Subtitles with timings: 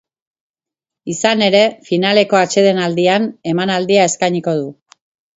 [1.13, 4.73] Izan ere, finaleko atsedenaldian emanaldia eskainiko du.